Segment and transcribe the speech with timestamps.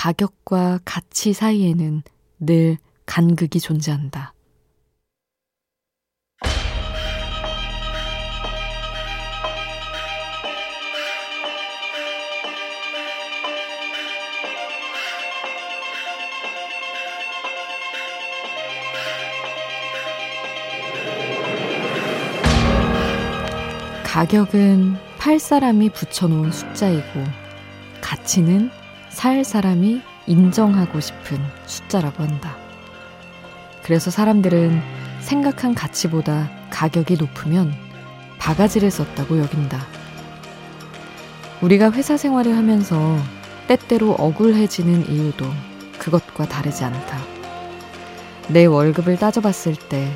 [0.00, 2.04] 가격과 가치 사이에는
[2.38, 4.32] 늘 간극이 존재한다.
[24.04, 27.24] 가격은 팔 사람이 붙여놓은 숫자이고
[28.00, 28.70] 가치는
[29.18, 32.56] 살 사람이 인정하고 싶은 숫자라고 한다.
[33.82, 34.80] 그래서 사람들은
[35.18, 37.74] 생각한 가치보다 가격이 높으면
[38.38, 39.84] 바가지를 썼다고 여긴다.
[41.62, 43.16] 우리가 회사 생활을 하면서
[43.66, 45.46] 때때로 억울해지는 이유도
[45.98, 47.18] 그것과 다르지 않다.
[48.46, 50.14] 내 월급을 따져봤을 때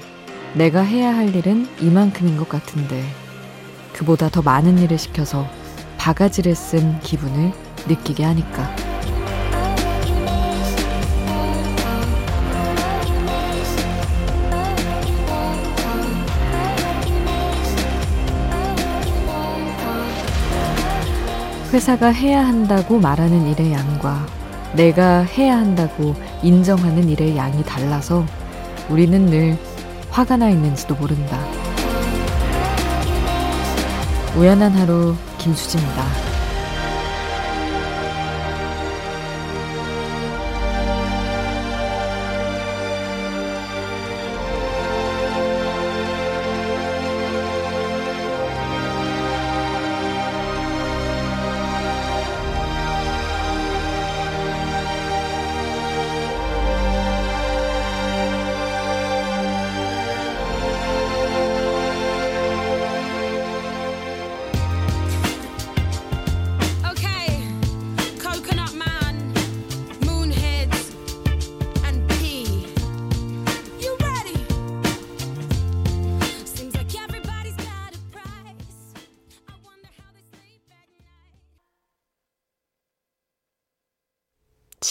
[0.54, 3.02] 내가 해야 할 일은 이만큼인 것 같은데
[3.94, 5.48] 그보다 더 많은 일을 시켜서
[5.98, 7.50] 바가지를 쓴 기분을
[7.88, 8.91] 느끼게 하니까.
[21.72, 24.26] 회사가 해야 한다고 말하는 일의 양과
[24.74, 28.26] 내가 해야 한다고 인정하는 일의 양이 달라서
[28.90, 29.56] 우리는 늘
[30.10, 31.40] 화가 나 있는지도 모른다.
[34.36, 36.31] 우연한 하루 김수지입니다.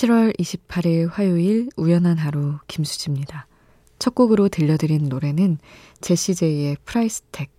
[0.01, 3.45] 7월 28일 화요일 우연한 하루 김수지입니다.
[3.99, 5.59] 첫 곡으로 들려드린 노래는
[6.01, 7.51] 제시제이의 프라이스텍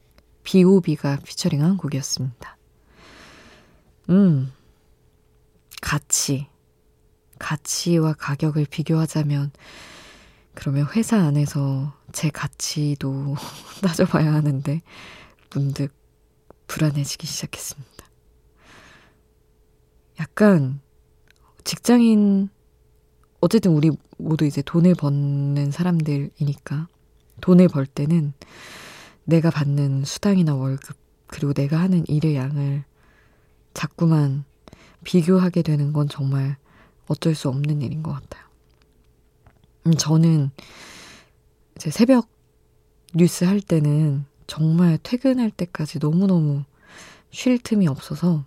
[0.43, 2.57] B.O.B가 피처링한 곡이었습니다.
[4.11, 4.53] 음,
[5.81, 6.49] 가치.
[7.39, 9.53] 가치와 가격을 비교하자면
[10.55, 13.37] 그러면 회사 안에서 제 가치도
[13.83, 14.81] 따져봐야 하는데
[15.55, 15.95] 문득
[16.67, 18.05] 불안해지기 시작했습니다.
[20.19, 20.81] 약간
[21.65, 22.49] 직장인,
[23.41, 26.89] 어쨌든 우리 모두 이제 돈을 버는 사람들이니까
[27.41, 28.33] 돈을 벌 때는
[29.25, 30.97] 내가 받는 수당이나 월급,
[31.27, 32.85] 그리고 내가 하는 일의 양을
[33.75, 34.45] 자꾸만
[35.05, 36.57] 비교하게 되는 건 정말
[37.09, 38.45] 어쩔 수 없는 일인 것 같아요.
[39.87, 40.51] 음, 저는
[41.77, 42.29] 이제 새벽
[43.15, 46.65] 뉴스 할 때는 정말 퇴근할 때까지 너무너무
[47.31, 48.45] 쉴 틈이 없어서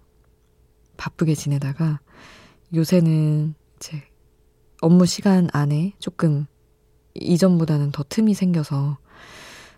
[0.98, 2.00] 바쁘게 지내다가
[2.76, 4.04] 요새는 이제
[4.82, 6.46] 업무 시간 안에 조금
[7.14, 8.98] 이전보다는 더 틈이 생겨서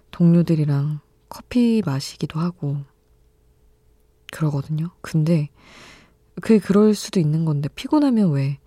[0.09, 0.99] 동료들이랑
[1.29, 2.77] 커피 마시기도 하고
[4.31, 4.89] 그러거든요.
[5.01, 5.49] 근데
[6.41, 8.57] 그게 그럴 수도 있는 건데 피곤하면 왜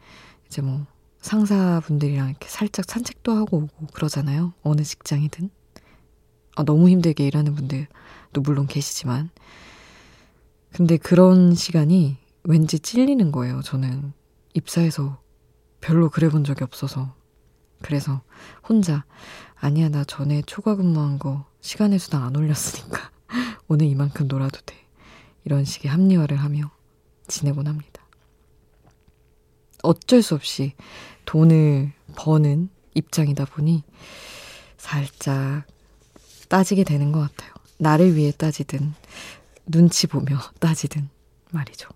[0.46, 0.86] 이제 뭐
[1.20, 4.54] 상사분들이랑 이렇게 살짝 산책도 하고 오고 그러잖아요.
[4.62, 5.50] 어느 직장이든.
[6.56, 9.30] 아, 너무 힘들게 일하는 분들도 물론 계시지만.
[10.72, 14.12] 근데 그런 시간이 왠지 찔리는 거예요, 저는.
[14.54, 15.22] 입사해서
[15.80, 17.14] 별로 그래 본 적이 없어서.
[17.82, 18.22] 그래서
[18.68, 19.04] 혼자,
[19.56, 23.10] 아니야, 나 전에 초과 근무한 거 시간의 수당 안 올렸으니까
[23.68, 24.76] 오늘 이만큼 놀아도 돼.
[25.44, 26.70] 이런 식의 합리화를 하며
[27.26, 28.02] 지내곤 합니다.
[29.82, 30.74] 어쩔 수 없이
[31.24, 33.82] 돈을 버는 입장이다 보니
[34.76, 35.64] 살짝
[36.48, 37.52] 따지게 되는 것 같아요.
[37.78, 38.92] 나를 위해 따지든
[39.66, 41.08] 눈치 보며 따지든
[41.50, 41.88] 말이죠.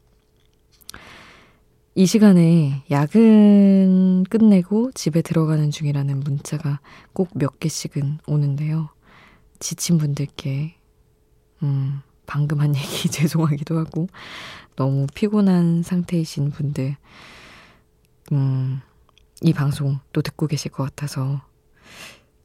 [1.96, 6.80] 이 시간에 야근 끝내고 집에 들어가는 중이라는 문자가
[7.12, 8.90] 꼭 몇 개씩은 오는데요.
[9.60, 10.74] 지친 분들께,
[11.62, 14.08] 음, 방금 한 얘기 죄송하기도 하고,
[14.74, 16.96] 너무 피곤한 상태이신 분들,
[18.32, 18.80] 음,
[19.42, 21.42] 이 방송 또 듣고 계실 것 같아서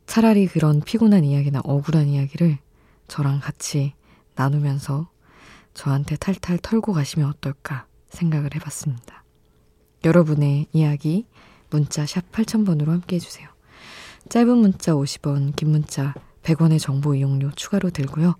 [0.05, 2.59] 차라리 그런 피곤한 이야기나 억울한 이야기를
[3.07, 3.93] 저랑 같이
[4.35, 5.09] 나누면서
[5.73, 9.23] 저한테 탈탈 털고 가시면 어떨까 생각을 해봤습니다.
[10.03, 11.25] 여러분의 이야기
[11.69, 13.47] 문자 샵 8000번으로 함께 해주세요.
[14.29, 16.13] 짧은 문자 50원, 긴 문자
[16.43, 18.35] 100원의 정보 이용료 추가로 들고요.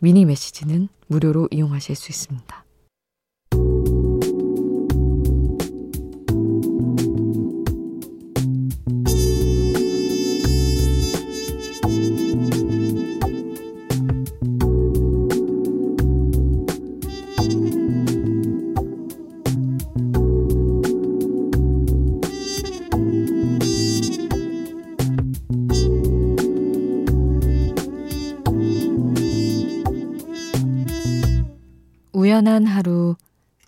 [0.00, 2.63] 미니 메시지는 무료로 이용하실 수 있습니다.
[32.54, 33.16] 우연한 하루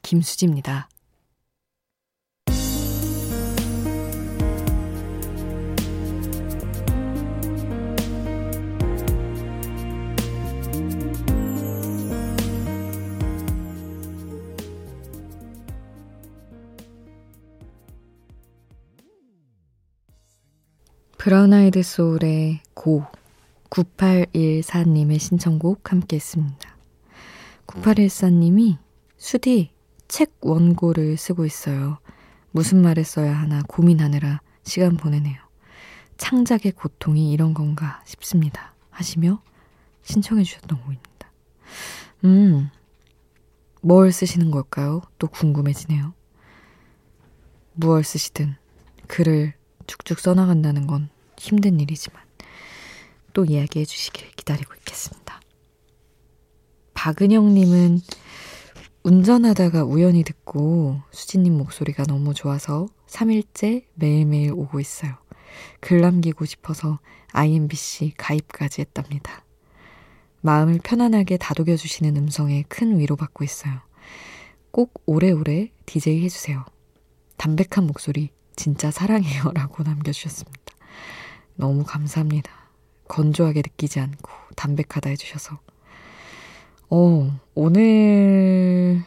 [0.02, 0.88] 김수지입니다.
[21.18, 23.02] 브라운 아이드 소울의 고
[23.70, 26.75] 9814님의 신청곡 함께 했습니다.
[27.66, 28.78] 9814님이
[29.16, 29.70] 수디
[30.08, 31.98] 책 원고를 쓰고 있어요.
[32.50, 35.36] 무슨 말을 써야 하나 고민하느라 시간 보내네요.
[36.16, 38.74] 창작의 고통이 이런 건가 싶습니다.
[38.90, 39.42] 하시며
[40.02, 41.32] 신청해 주셨던 곡입니다.
[42.24, 42.70] 음,
[43.82, 45.02] 뭘 쓰시는 걸까요?
[45.18, 46.14] 또 궁금해지네요.
[47.74, 48.56] 무얼 쓰시든
[49.06, 49.52] 글을
[49.86, 52.22] 쭉쭉 써나간다는 건 힘든 일이지만
[53.32, 55.25] 또 이야기해 주시길 기다리고 있겠습니다.
[56.96, 58.00] 박은영님은
[59.04, 65.14] 운전하다가 우연히 듣고 수진님 목소리가 너무 좋아서 3일째 매일매일 오고 있어요.
[65.80, 66.98] 글 남기고 싶어서
[67.32, 69.44] IMBC 가입까지 했답니다.
[70.40, 73.74] 마음을 편안하게 다독여 주시는 음성에 큰 위로받고 있어요.
[74.72, 76.64] 꼭 오래오래 DJ 해주세요.
[77.36, 80.74] 담백한 목소리 진짜 사랑해요 라고 남겨주셨습니다.
[81.54, 82.50] 너무 감사합니다.
[83.06, 85.60] 건조하게 느끼지 않고 담백하다 해주셔서.
[86.88, 89.02] 어, 오늘,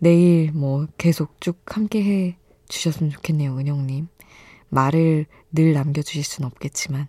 [0.00, 2.38] 내일 뭐 계속 쭉 함께 해
[2.68, 4.08] 주셨으면 좋겠네요, 은영님.
[4.70, 7.06] 말을 늘 남겨주실 순 없겠지만,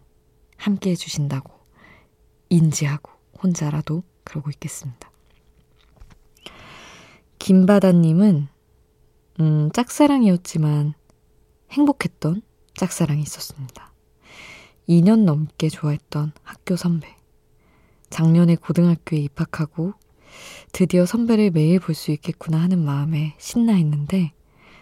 [0.56, 1.52] 함께 해주신다고
[2.50, 3.12] 인지하고
[3.42, 5.10] 혼자라도 그러고 있겠습니다.
[7.40, 8.48] 김바다님은,
[9.40, 10.94] 음, 짝사랑이었지만
[11.72, 12.44] 행복했던
[12.76, 13.92] 짝사랑이 있었습니다.
[14.88, 17.08] 2년 넘게 좋아했던 학교 선배.
[18.12, 19.96] 작년에 고등학교에 입학하고
[20.72, 24.34] 드디어 선배를 매일 볼 수 있겠구나 하는 마음에 신나 했는데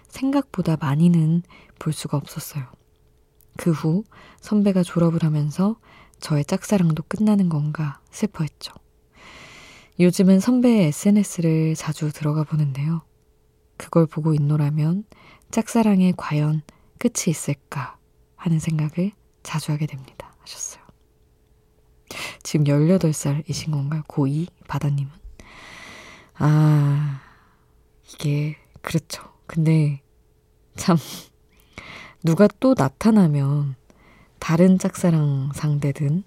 [0.08, 1.44] 생각보다 많이는
[1.80, 2.66] 볼 수가 없었어요.
[3.58, 4.04] 그 후
[4.42, 5.78] 선배가 졸업을 하면서
[6.20, 8.74] 저의 짝사랑도 끝나는 건가 슬퍼했죠.
[10.00, 13.02] 요즘은 선배의 SNS를 자주 들어가 보는데요.
[13.78, 15.04] 그걸 보고 있노라면
[15.52, 16.62] 짝사랑에 과연
[16.98, 17.98] 끝이 있을까
[18.36, 19.12] 하는 생각을
[19.44, 20.34] 자주 하게 됩니다.
[20.40, 20.82] 하셨어요.
[22.44, 24.04] 지금 18살이신 건가요?
[24.08, 25.12] 고2 바다님은?
[26.44, 27.22] 아,
[28.12, 29.22] 이게, 그렇죠.
[29.46, 30.02] 근데,
[30.76, 30.98] 참,
[32.24, 33.76] 누가 또 나타나면,
[34.40, 36.24] 다른 짝사랑 상대든,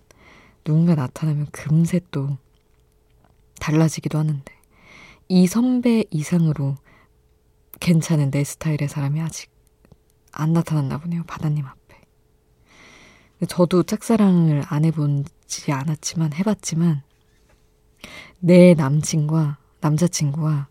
[0.62, 2.38] 누군가 나타나면 금세 또
[3.58, 4.54] 달라지기도 하는데,
[5.26, 6.76] 이 선배 이상으로
[7.80, 9.50] 괜찮은 내 스타일의 사람이 아직
[10.30, 11.24] 안 나타났나 보네요.
[11.24, 11.76] 바다님 앞.
[13.48, 17.02] 저도 짝사랑을 안 해본지 않았지만 해봤지만
[18.38, 20.68] 내 남친과 남자친구와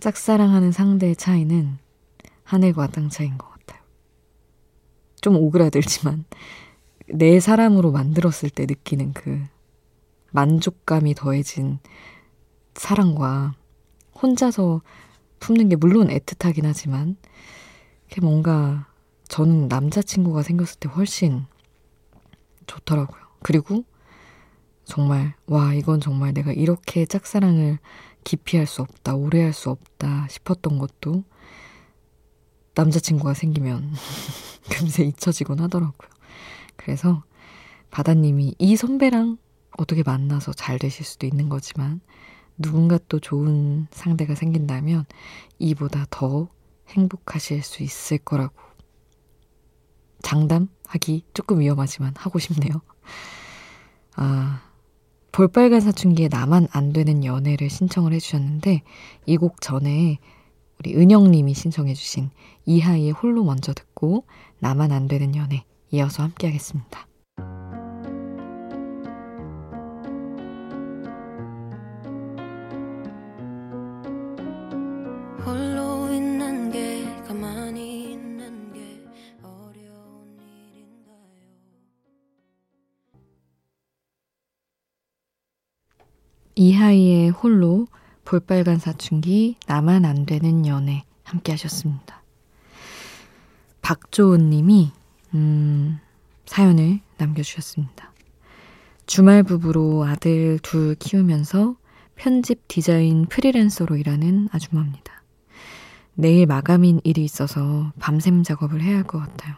[0.00, 1.76] 짝사랑하는 상대의 차이는
[2.44, 3.82] 하늘과 땅 차이인 것 같아요.
[5.20, 6.24] 좀 오그라들지만
[7.08, 9.42] 내 사람으로 만들었을 때 느끼는 그
[10.32, 11.80] 만족감이 더해진
[12.74, 13.54] 사랑과
[14.22, 14.80] 혼자서
[15.40, 17.16] 품는 게 물론 애틋하긴 하지만
[18.08, 18.88] 그게 뭔가
[19.28, 21.44] 저는 남자친구가 생겼을 때 훨씬
[22.66, 23.20] 좋더라고요.
[23.42, 23.84] 그리고
[24.84, 27.78] 정말, 와, 이건 정말 내가 이렇게 짝사랑을
[28.24, 31.24] 깊이 할 수 없다, 오래 할 수 없다 싶었던 것도
[32.74, 33.92] 남자친구가 생기면
[34.70, 36.10] 금세 잊혀지곤 하더라고요.
[36.76, 37.24] 그래서
[37.90, 39.38] 바다님이 이 선배랑
[39.76, 42.00] 어떻게 만나서 잘 되실 수도 있는 거지만
[42.58, 45.06] 누군가 또 좋은 상대가 생긴다면
[45.58, 46.48] 이보다 더
[46.88, 48.54] 행복하실 수 있을 거라고
[50.22, 52.82] 장담하기 조금 위험하지만 하고 싶네요.
[54.16, 54.62] 아,
[55.32, 58.82] 볼빨간 사춘기에 나만 안 되는 연애를 신청을 해주셨는데
[59.26, 60.18] 이 곡 전에
[60.78, 62.30] 우리 은영님이 신청해주신
[62.66, 64.24] 이하이의 홀로 먼저 듣고
[64.60, 67.06] 나만 안 되는 연애 이어서 함께 하겠습니다.
[86.60, 87.86] 이하이의 홀로
[88.26, 92.22] 볼빨간 사춘기 나만 안 되는 연애 함께 하셨습니다.
[93.80, 94.92] 박조은 님이
[95.32, 95.98] 음,
[96.44, 98.12] 사연을 남겨주셨습니다.
[99.06, 101.76] 주말 부부로 아들 둘 키우면서
[102.14, 105.22] 편집 디자인 프리랜서로 일하는 아줌마입니다.
[106.12, 109.54] 내일 마감인 일이 있어서 밤샘 작업을 해야 할 것 같아요.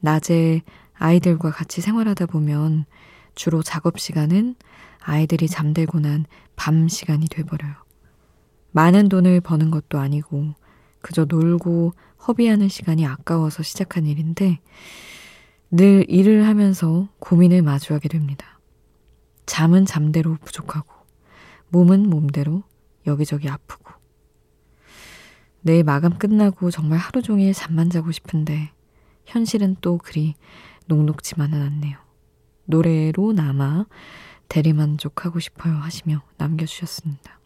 [0.00, 0.60] 낮에
[0.92, 2.84] 아이들과 같이 생활하다 보면
[3.34, 4.56] 주로 작업 시간은
[5.00, 7.74] 아이들이 잠들고 난 밤 시간이 돼버려요.
[8.70, 10.54] 많은 돈을 버는 것도 아니고
[11.00, 11.92] 그저 놀고
[12.28, 14.60] 허비하는 시간이 아까워서 시작한 일인데
[15.72, 18.60] 늘 일을 하면서 고민을 마주하게 됩니다.
[19.46, 20.92] 잠은 잠대로 부족하고
[21.70, 22.62] 몸은 몸대로
[23.06, 23.92] 여기저기 아프고
[25.62, 28.70] 내일 마감 끝나고 정말 하루 종일 잠만 자고 싶은데
[29.26, 30.34] 현실은 또 그리
[30.86, 32.01] 녹록지만은 않네요.
[32.72, 33.84] 노래로 남아
[34.48, 37.38] 대리만족하고 싶어요 하시며 남겨주셨습니다.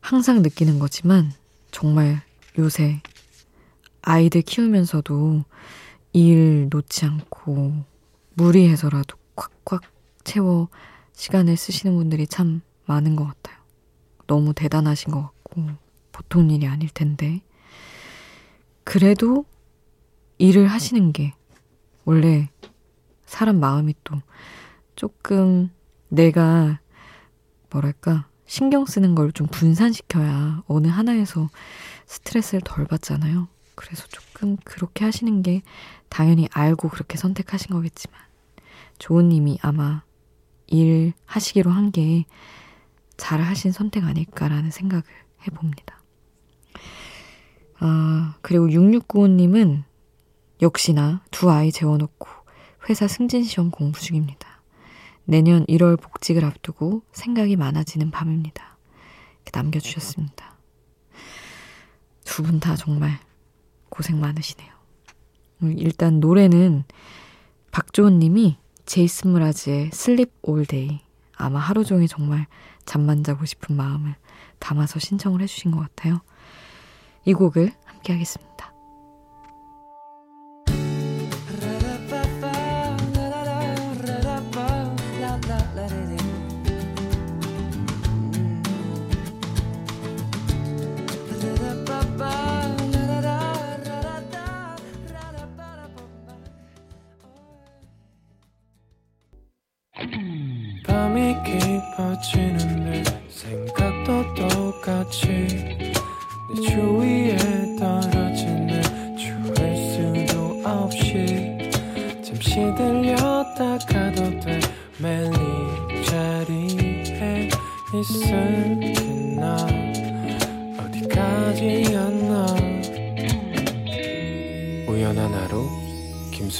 [0.00, 1.30] 항상 느끼는 거지만
[1.70, 2.22] 정말
[2.58, 3.02] 요새
[4.00, 5.44] 아이들 키우면서도
[6.14, 7.84] 일 놓지 않고
[8.34, 9.82] 무리해서라도 꽉꽉
[10.24, 10.68] 채워
[11.12, 13.58] 시간을 쓰시는 분들이 참 많은 것 같아요.
[14.26, 15.66] 너무 대단하신 것 같고
[16.10, 17.42] 보통 일이 아닐 텐데
[18.82, 19.44] 그래도
[20.38, 21.34] 일을 하시는 게
[22.06, 22.48] 원래
[23.28, 24.16] 사람 마음이 또
[24.96, 25.70] 조금
[26.08, 26.80] 내가
[27.70, 31.48] 뭐랄까 신경 쓰는 걸 좀 분산시켜야 어느 하나에서
[32.06, 33.48] 스트레스를 덜 받잖아요.
[33.74, 35.62] 그래서 조금 그렇게 하시는 게
[36.08, 38.18] 당연히 알고 그렇게 선택하신 거겠지만
[38.98, 40.02] 조은님이 아마
[40.66, 42.24] 일 하시기로 한 게
[43.18, 45.02] 잘 하신 선택 아닐까라는 생각을
[45.46, 46.00] 해봅니다.
[47.80, 49.82] 아, 그리고 6695님은
[50.62, 52.28] 역시나 두 아이 재워놓고
[52.88, 54.62] 회사 승진 시험 공부 중입니다.
[55.24, 58.78] 내년 1월 복직을 앞두고 생각이 많아지는 밤입니다.
[59.52, 60.56] 남겨주셨습니다.
[62.24, 63.18] 두 분 다 정말
[63.88, 64.70] 고생 많으시네요.
[65.62, 66.84] 음, 일단 노래는
[67.72, 71.00] 박조은 님이 제이슨 므라즈의 Sleep All Day
[71.34, 72.46] 아마 하루 종일 정말
[72.84, 74.14] 잠만 자고 싶은 마음을
[74.58, 76.20] 담아서 신청을 해주신 것 같아요.
[77.24, 78.67] 이 곡을 함께 하겠습니다.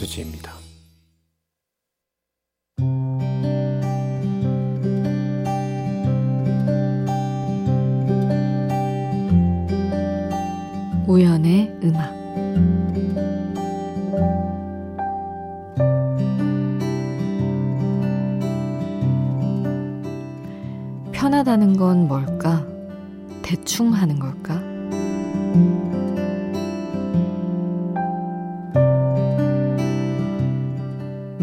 [0.09, 0.53] 김수지입니다
[11.07, 12.19] 우연의 음악
[21.13, 22.65] 편하다는 건 뭘까?
[23.43, 24.68] 대충 하는 걸까?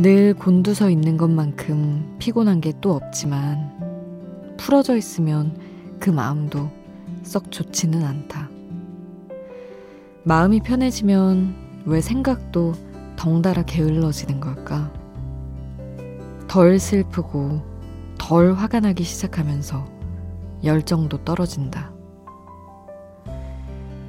[0.06, 5.58] 늘 곤두서 있는 것만큼 피곤한 게 또 없지만 풀어져 있으면
[6.00, 6.70] 그 마음도
[7.24, 8.48] 썩 좋지는 않다.
[10.22, 12.74] 마음이 편해지면 왜 생각도
[13.16, 14.94] 덩달아 게을러지는 걸까?
[16.48, 17.64] 덜 슬프고
[18.20, 19.88] 덜 화가 나기 시작하면서
[20.64, 21.92] 열정도 떨어진다.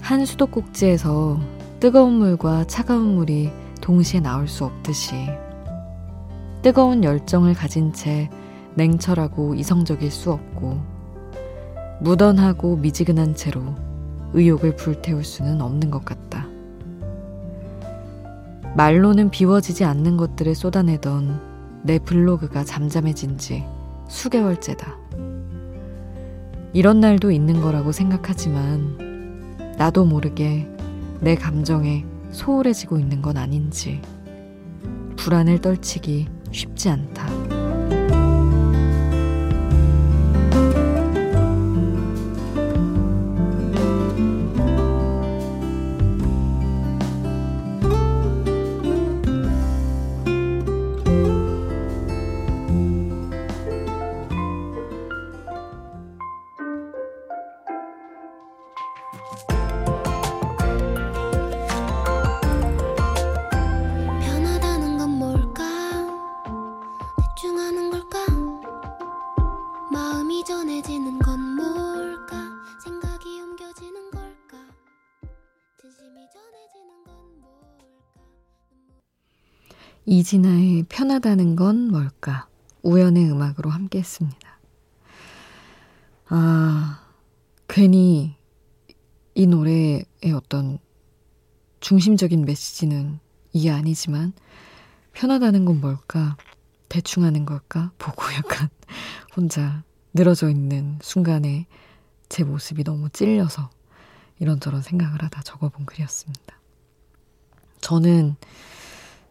[0.03, 1.41] 한 수도꼭지에서
[1.81, 3.51] 뜨거운 물과 차가운 물이
[3.81, 5.15] 동시에 나올 수 없듯이
[6.67, 8.29] 뜨거운 열정을 가진 채
[8.75, 10.81] 냉철하고 이성적일 수 없고
[12.01, 13.63] 무던하고 미지근한 채로
[14.33, 16.49] 의욕을 불태울 수는 없는 것 같다.
[18.75, 21.41] 말로는 비워지지 않는 것들을 쏟아내던
[21.85, 23.65] 내 블로그가 잠잠해진 지
[24.09, 24.97] 수개월째다.
[26.73, 30.69] 이런 날도 있는 거라고 생각하지만 나도 모르게
[31.21, 34.03] 내 감정에 소홀해지고 있는 건 아닌지
[35.15, 37.46] 불안을 떨치기 쉽지 않다.
[80.05, 82.49] 이진아의 편하다는 건 뭘까?
[82.83, 84.61] 우연의 음악으로 함께 했습니다.
[86.29, 87.03] 아,
[87.67, 88.37] 괜히
[89.35, 90.79] 이 노래의 어떤
[91.81, 93.21] 중심적인 메시지는
[93.55, 94.35] 이게 아니지만
[95.15, 96.37] 편하다는 건 뭘까?
[96.91, 97.91] 대충 하는 걸까?
[97.97, 98.69] 보고 약간
[99.35, 99.86] 혼자
[100.17, 101.67] 늘어져 있는 순간에
[102.31, 103.71] 제 모습이 너무 찔려서
[104.39, 106.59] 이런저런 생각을 하다 적어본 글이었습니다.
[107.83, 108.35] 저는,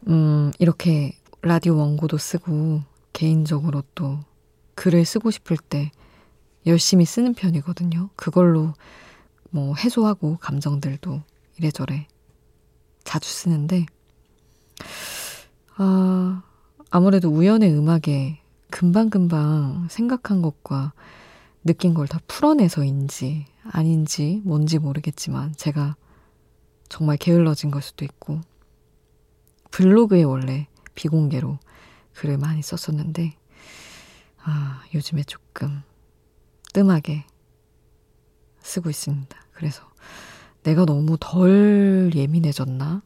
[0.07, 4.19] 음, 이렇게 라디오 원고도 쓰고 개인적으로 또
[4.75, 5.91] 글을 쓰고 싶을 때
[6.67, 8.09] 열심히 쓰는 편이거든요.
[8.15, 8.73] 그걸로
[9.49, 11.21] 뭐 해소하고 감정들도
[11.57, 12.07] 이래저래
[13.03, 13.87] 자주 쓰는데,
[15.77, 16.43] 아,
[16.91, 18.44] 아무래도 우연의 음악에
[18.75, 20.91] 금방금방 생각한 것과
[21.63, 25.95] 느낀 걸 다 풀어내서인지 아닌지 뭔지 모르겠지만 제가
[26.89, 28.41] 정말 게을러진 걸 수도 있고
[29.71, 31.57] 블로그에 원래 비공개로
[32.15, 33.35] 글을 많이 썼었는데
[34.43, 35.81] 아, 요즘에 조금
[36.73, 37.25] 뜸하게
[38.59, 39.37] 쓰고 있습니다.
[39.53, 39.89] 그래서
[40.63, 43.03] 내가 너무 덜 예민해졌나?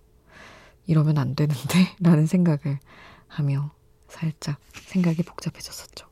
[0.87, 1.95] 이러면 안 되는데?
[2.01, 2.79] 라는 생각을
[3.27, 3.71] 하며
[4.09, 6.07] 살짝 생각이 복잡해졌었죠.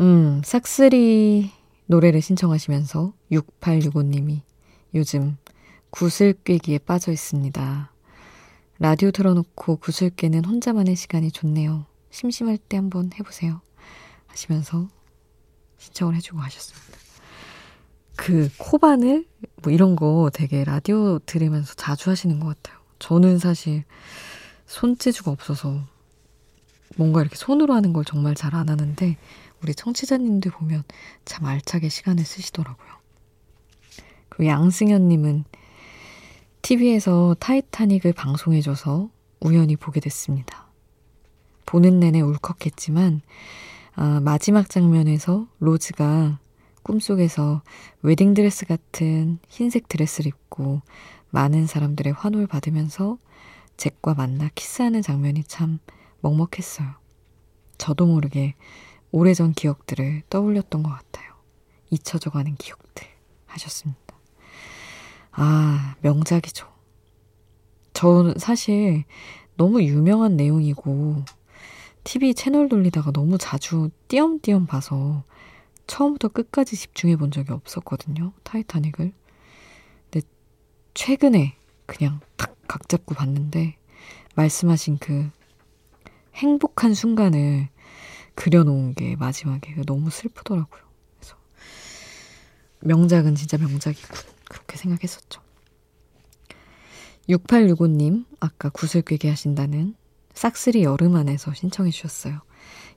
[0.00, 1.50] 음, 싹쓸이
[1.86, 4.42] 노래를 신청하시면서 6865님이
[4.94, 5.36] 요즘
[5.90, 7.92] 구슬 꿰기에 빠져 있습니다.
[8.78, 11.86] 라디오 틀어놓고 구슬 꿰는 혼자만의 시간이 좋네요.
[12.10, 13.60] 심심할 때 한번 해보세요.
[14.26, 14.88] 하시면서
[15.78, 16.98] 신청을 해주고 하셨습니다.
[18.16, 19.26] 그 코바늘
[19.62, 22.78] 뭐 이런 거 되게 라디오 들으면서 자주 하시는 것 같아요.
[22.98, 23.84] 저는 사실
[24.68, 25.82] 손재주가 없어서
[26.96, 29.16] 뭔가 이렇게 손으로 하는 걸 정말 잘 안 하는데
[29.62, 30.84] 우리 청취자님들 보면
[31.24, 32.88] 참 알차게 시간을 쓰시더라고요.
[34.28, 35.44] 그리고 양승현님은
[36.62, 40.66] TV에서 타이타닉을 방송해줘서 우연히 보게 됐습니다.
[41.66, 43.22] 보는 내내 울컥했지만
[43.94, 46.38] 아, 마지막 장면에서 로즈가
[46.82, 47.62] 꿈속에서
[48.02, 50.82] 웨딩드레스 같은 흰색 드레스를 입고
[51.30, 53.18] 많은 사람들의 환호를 받으면서
[53.78, 55.78] 잭과 만나 키스하는 장면이 참
[56.20, 56.88] 먹먹했어요.
[57.78, 58.54] 저도 모르게
[59.12, 61.32] 오래전 기억들을 떠올렸던 것 같아요.
[61.88, 63.06] 잊혀져 가는 기억들
[63.46, 64.02] 하셨습니다.
[65.30, 66.66] 아, 명작이죠.
[67.94, 69.04] 저는 사실
[69.56, 71.24] 너무 유명한 내용이고
[72.04, 75.24] TV 채널 돌리다가 너무 자주 띄엄띄엄 봐서
[75.86, 78.32] 처음부터 끝까지 집중해 본 적이 없었거든요.
[78.42, 79.12] 타이타닉을.
[80.10, 80.26] 근데
[80.94, 81.56] 최근에
[81.88, 83.76] 그냥 탁 각 잡고 봤는데
[84.36, 85.28] 말씀하신 그
[86.34, 87.68] 행복한 순간을
[88.36, 90.82] 그려놓은 게 마지막에 너무 슬프더라고요.
[91.18, 91.36] 그래서
[92.80, 94.16] 명작은 진짜 명작이군.
[94.48, 95.40] 그렇게 생각했었죠.
[97.28, 99.96] 6865님, 아까 구슬 꿰게 하신다는
[100.34, 102.40] 싹쓸이 여름 안에서 신청해 주셨어요.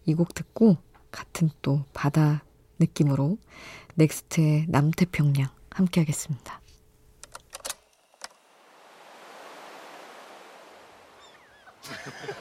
[0.06, 0.77] 이 곡 듣고
[1.12, 2.43] 같은 또 바다
[2.80, 3.38] 느낌으로
[3.95, 6.61] 넥스트의 남태평양 함께 하겠습니다.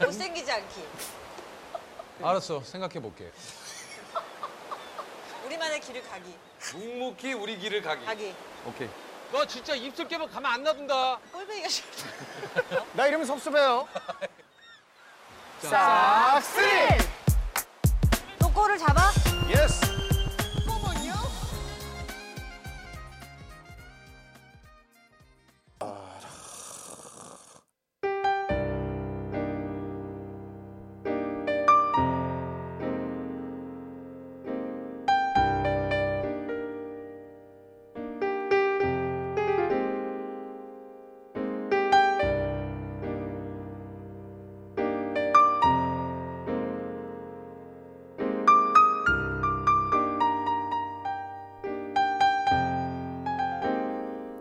[0.01, 0.85] 못생기지 않기.
[2.23, 3.31] 알았어 생각해 볼게.
[5.47, 6.37] 우리만의 길을 가기.
[6.75, 8.05] 묵묵히 우리 길을 가기.
[8.05, 8.35] 가기.
[8.67, 8.89] 오케이.
[9.33, 11.19] 너 진짜 입술 깨면 가만 안 놔둔다.
[11.33, 11.89] 꼴뱅이가 싫어.
[12.95, 13.89] 나 이러면 섭섭해요.
[15.61, 16.99] 싹쓸이!
[18.39, 19.11] 또 꼴을 잡아?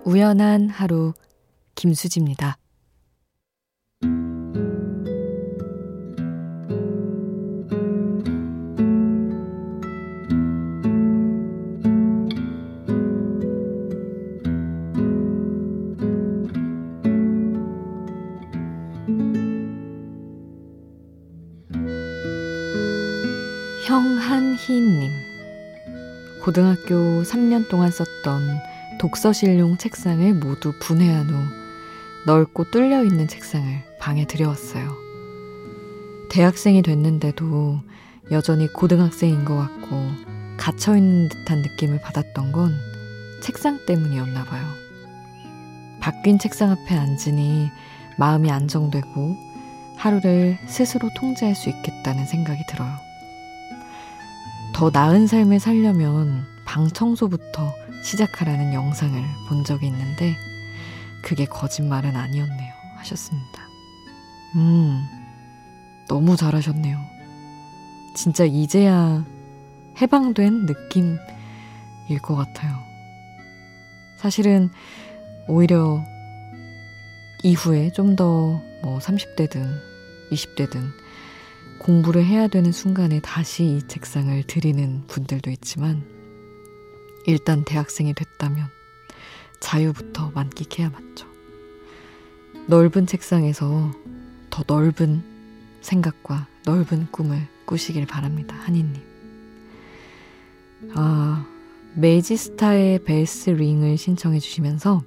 [0.09, 1.13] 우연한 하루
[1.75, 2.57] 김수지입니다.
[23.85, 25.11] 형한희님
[26.43, 31.41] 고등학교 3년 동안 썼던 독서실용 책상을 모두 분해한 후
[32.27, 33.65] 넓고 뚫려 있는 책상을
[33.97, 34.93] 방에 들여왔어요.
[36.29, 37.79] 대학생이 됐는데도
[38.31, 40.12] 여전히 고등학생인 것 같고
[40.57, 42.75] 갇혀 있는 듯한 느낌을 받았던 건
[43.41, 44.63] 책상 때문이었나 봐요.
[46.01, 47.69] 바뀐 책상 앞에 앉으니
[48.17, 49.35] 마음이 안정되고
[49.95, 52.91] 하루를 스스로 통제할 수 있겠다는 생각이 들어요.
[54.73, 60.35] 더 나은 삶을 살려면 방 청소부터 시작하라는 영상을 본 적이 있는데
[61.21, 62.73] 그게 거짓말은 아니었네요.
[62.97, 63.62] 하셨습니다.
[64.55, 65.05] 음,
[66.07, 66.97] 너무 잘하셨네요.
[68.15, 69.23] 진짜 이제야
[70.01, 71.17] 해방된 느낌일
[72.21, 72.75] 것 같아요.
[74.17, 74.69] 사실은
[75.47, 76.03] 오히려
[77.43, 79.77] 이후에 좀 더 뭐 30대든
[80.31, 80.79] 20대든
[81.79, 86.03] 공부를 해야 되는 순간에 다시 이 책상을 드리는 분들도 있지만
[87.25, 88.67] 일단 대학생이 됐다면
[89.60, 91.27] 자유부터 만끽해야 맞죠.
[92.67, 93.91] 넓은 책상에서
[94.49, 95.23] 더 넓은
[95.82, 98.55] 생각과 넓은 꿈을 꾸시길 바랍니다.
[98.55, 99.01] 한이님.
[100.95, 101.45] 아,
[101.95, 105.03] 메지스타의 베스 링을 신청해 주시면서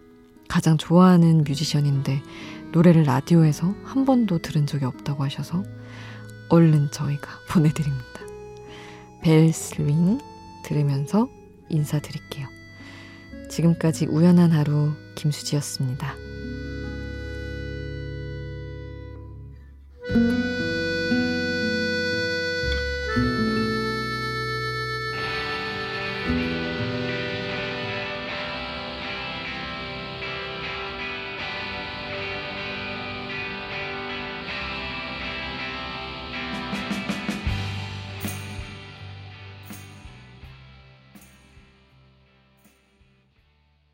[0.48, 2.22] 가장 좋아하는 뮤지션인데
[2.72, 5.62] 노래를 라디오에서 한 번도 들은 적이 없다고 하셔서
[6.48, 8.20] 얼른 저희가 보내드립니다.
[9.22, 10.18] 벨스 링
[10.64, 11.28] 들으면서
[11.72, 12.48] 인사드릴게요.
[13.48, 16.14] 지금까지 우연한 하루 김수지였습니다.